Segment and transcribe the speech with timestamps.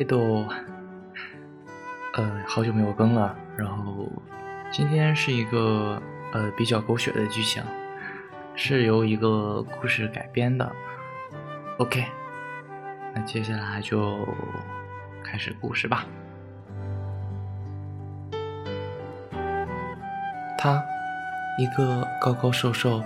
[0.00, 0.46] 哎都，
[2.14, 3.36] 呃，好久没有更了。
[3.54, 4.08] 然后
[4.70, 6.00] 今天是一个
[6.32, 7.62] 呃比较狗血的剧情，
[8.54, 10.72] 是由一个故事改编的。
[11.76, 12.06] OK，
[13.14, 14.26] 那接下来就
[15.22, 16.06] 开始故事吧。
[20.56, 20.82] 他，
[21.58, 23.04] 一个高高瘦瘦、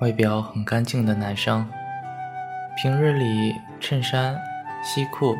[0.00, 1.66] 外表很干净的男生，
[2.76, 4.38] 平日里衬衫、
[4.82, 5.34] 西裤。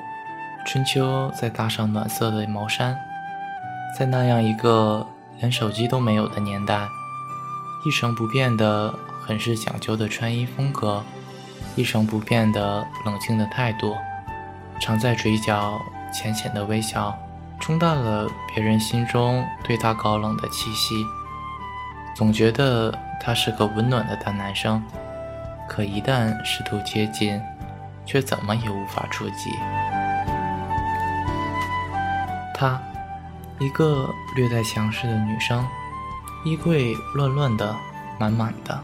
[0.67, 2.99] 春秋再搭上暖色的毛衫，
[3.97, 5.07] 在那样一个
[5.39, 6.89] 连手机都没有的年代，
[7.87, 8.93] 一成不变的
[9.25, 11.05] 很是讲究的穿衣风格，
[11.77, 13.97] 一成不变的冷静的态度，
[14.81, 15.81] 常在嘴角
[16.13, 17.17] 浅浅的微笑，
[17.61, 20.97] 冲淡了别人心中对他高冷的气息。
[22.17, 24.83] 总觉得他是个温暖的大男生，
[25.69, 27.41] 可一旦试图接近，
[28.05, 29.51] 却怎么也无法触及。
[32.57, 32.81] 她，
[33.59, 35.63] 一个略带强势的女生，
[36.43, 37.77] 衣柜乱乱的，
[38.19, 38.83] 满满的，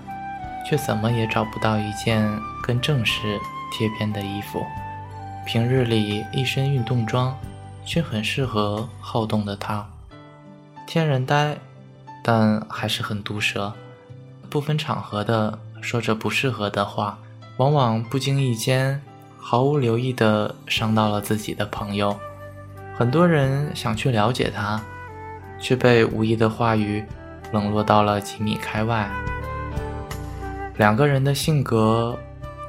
[0.69, 2.23] 却怎么也找不到一件
[2.63, 3.41] 跟正式
[3.73, 4.67] 贴边的衣服。
[5.47, 7.35] 平日里一身运动装，
[7.87, 9.89] 却很适合好动的她。
[10.87, 11.57] 天然呆，
[12.23, 13.73] 但还是很毒舌，
[14.51, 17.19] 不分场合的说着不适合的话，
[17.57, 19.01] 往往不经意间
[19.39, 22.15] 毫无留意的伤到了自己的朋友。
[23.03, 24.81] 很多人想去了解他，
[25.59, 27.05] 却被无意的话语
[27.51, 29.11] 冷落到了几米开外。
[30.77, 32.17] 两个人的性格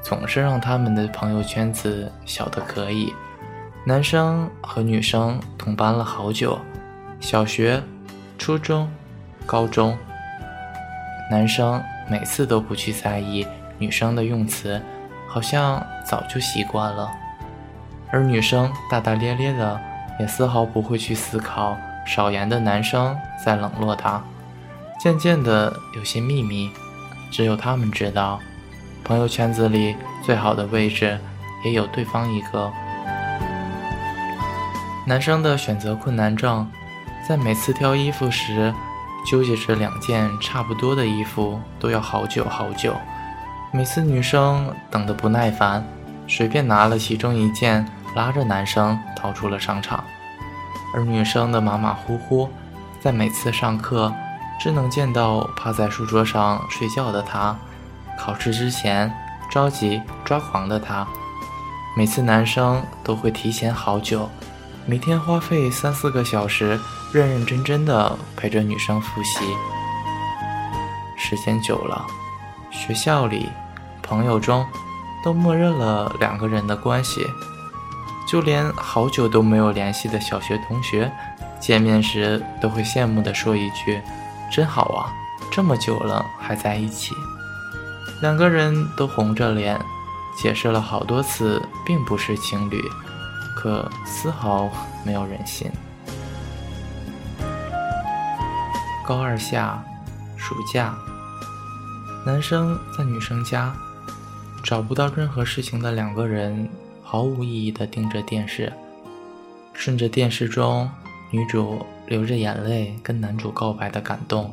[0.01, 3.13] 总是让他们的朋友圈子小得可以。
[3.85, 6.57] 男生和女生同班了好久，
[7.19, 7.79] 小学、
[8.39, 8.91] 初中、
[9.45, 9.95] 高中。
[11.29, 11.79] 男生
[12.09, 13.45] 每次都不去在意
[13.77, 14.81] 女生的用词，
[15.27, 17.07] 好像早就习惯了，
[18.09, 19.79] 而女生大大咧咧的。
[20.19, 24.21] 也丝毫不会去思考少言的男生在冷落她，
[24.99, 26.69] 渐渐的有些秘密，
[27.31, 28.39] 只有他们知道。
[29.03, 31.19] 朋友圈子里最好的位置
[31.65, 32.71] 也有对方一个。
[35.05, 36.65] 男生的选择困难症，
[37.27, 38.73] 在每次挑衣服时，
[39.29, 42.95] 纠结着两件差不多的衣服都要好久好久。
[43.71, 45.83] 每次女生等得不耐烦，
[46.27, 47.85] 随便拿了其中一件。
[48.15, 50.03] 拉着男生逃出了商场，
[50.93, 52.49] 而女生的马马虎虎，
[53.01, 54.13] 在每次上课
[54.59, 57.55] 只能见到趴在书桌上睡觉的他，
[58.19, 59.11] 考试之前
[59.49, 61.07] 着急抓狂的他，
[61.97, 64.29] 每次男生都会提前好久，
[64.85, 66.79] 每天花费三四个小时，
[67.11, 69.39] 认认真真的陪着女生复习。
[71.17, 72.05] 时间久了，
[72.69, 73.49] 学校里、
[74.01, 74.65] 朋友中，
[75.23, 77.25] 都默认了两个人的关系。
[78.33, 81.11] 就连好久都没有联系的小学同学，
[81.59, 84.01] 见面时都会羡慕地说一句
[84.51, 85.13] ：“真好啊，
[85.51, 87.13] 这么久了还在一起。”
[88.23, 89.79] 两个人都红着脸，
[90.35, 92.81] 解释了好多次，并不是情侣，
[93.55, 94.67] 可丝毫
[95.05, 95.71] 没有人信。
[99.05, 99.79] 高二下，
[100.37, 100.95] 暑假，
[102.25, 103.71] 男生在女生家，
[104.63, 106.67] 找不到任何事情的两个人。
[107.13, 108.73] 毫无意义地盯着电视，
[109.71, 110.89] 顺着电视中
[111.29, 114.51] 女主流着眼泪跟男主告白的感动，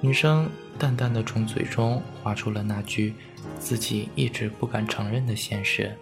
[0.00, 0.48] 女生
[0.78, 3.14] 淡淡的从嘴中划出了那句
[3.58, 5.92] 自己一直不敢承认的现实：“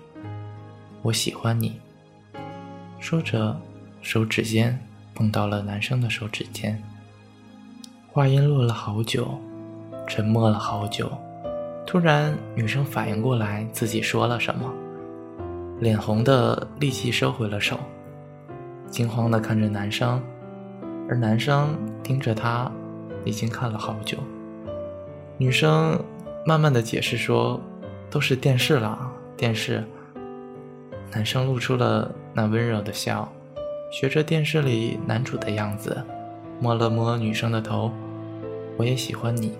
[1.01, 1.81] 我喜欢你。”
[3.01, 3.59] 说着，
[4.03, 4.79] 手指尖
[5.15, 6.79] 碰到了男生的手指尖。
[8.07, 9.41] 话音落了好久，
[10.07, 11.11] 沉默了好久，
[11.87, 14.71] 突然女生反应过来自己说了什么。
[15.81, 17.81] 脸红的立即收回了手，
[18.91, 20.23] 惊慌的看着男生，
[21.09, 22.71] 而男生盯着她，
[23.25, 24.19] 已经看了好久。
[25.39, 25.99] 女生
[26.45, 27.59] 慢慢的解释说
[28.11, 29.83] ：“都是电视了，电视。”
[31.13, 33.27] 男生露出了那温柔的笑，
[33.91, 35.97] 学着电视里男主的样子，
[36.61, 37.91] 摸了摸女生的头
[38.77, 39.55] ：“我也喜欢你。”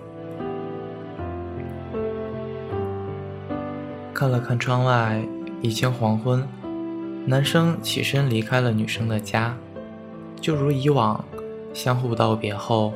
[4.13, 5.19] 看了看窗外。
[5.61, 6.47] 已经黄昏，
[7.25, 9.55] 男生起身离开了女生的家，
[10.39, 11.23] 就如以往，
[11.73, 12.93] 相互道别后，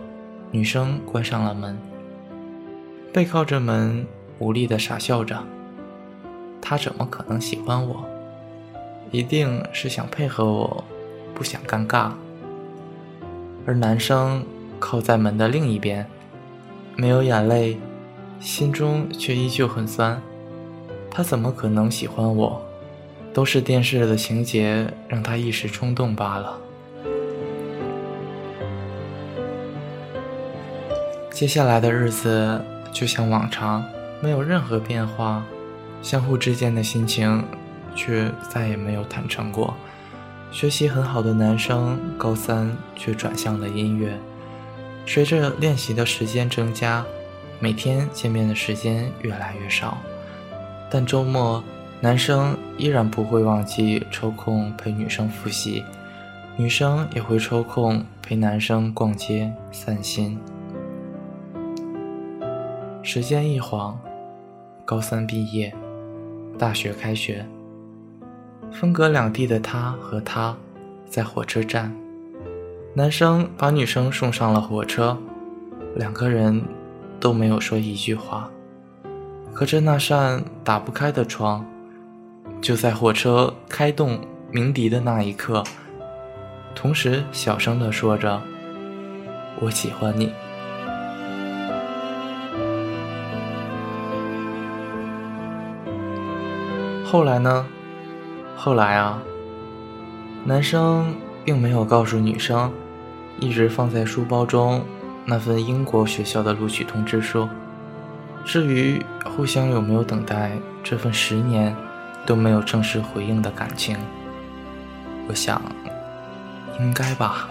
[0.51, 1.77] 女生关上了门，
[3.13, 4.05] 背靠着门，
[4.39, 5.43] 无力的傻笑着。
[6.59, 8.03] 他怎么可能喜欢我？
[9.11, 10.83] 一定是想配合我，
[11.35, 12.11] 不想尴尬。
[13.67, 14.43] 而男生
[14.79, 16.07] 靠在门的另一边，
[16.95, 17.77] 没有眼泪，
[18.39, 20.19] 心中却依旧很酸。
[21.15, 22.61] 他怎么可能喜欢我？
[23.33, 26.57] 都是电视的情节让他一时冲动罢了。
[31.31, 33.81] 接下来的日子就像往常，
[34.21, 35.45] 没有任何变化，
[36.01, 37.45] 相互之间的心情
[37.95, 39.73] 却再也没有坦诚过。
[40.51, 44.19] 学习很好的男生，高三却转向了音乐。
[45.05, 47.05] 随着练习的时间增加，
[47.61, 49.97] 每天见面的时间越来越少，
[50.89, 51.63] 但周末。
[52.01, 55.83] 男生依然不会忘记抽空陪女生复习，
[56.55, 60.37] 女生也会抽空陪男生逛街散心。
[63.01, 63.97] 时间一晃，
[64.83, 65.73] 高三毕业，
[66.59, 67.43] 大学开学。
[68.71, 70.55] 分隔两地的他和她，
[71.09, 71.95] 在火车站，
[72.93, 75.17] 男生把女生送上了火车，
[75.95, 76.61] 两个人
[77.19, 78.51] 都没有说一句话，
[79.55, 81.65] 可着那扇打不开的窗。
[82.61, 84.19] 就在火车开动
[84.51, 85.63] 鸣笛的那一刻，
[86.73, 88.41] 同时小声地说着
[89.61, 90.33] ：“我喜欢你。”
[97.05, 97.65] 后来呢？
[98.57, 99.21] 后来啊，
[100.43, 101.15] 男生
[101.45, 102.69] 并没有告诉女生，
[103.39, 104.83] 一直放在书包中
[105.25, 107.47] 那份英国学校的录取通知书。
[108.45, 110.51] 至于互相有没有等待
[110.83, 111.75] 这份十年。
[112.27, 113.95] 都没有正式回应的感情，
[115.27, 115.61] 我想，
[116.79, 117.47] 应该吧。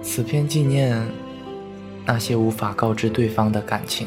[0.00, 1.04] 此篇纪念
[2.06, 4.06] 那些无法告知对方的感情。